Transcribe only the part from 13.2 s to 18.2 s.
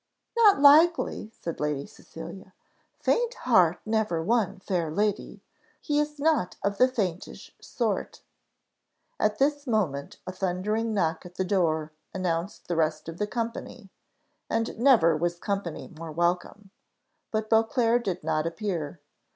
company, and never was company more welcome. But Beauclerc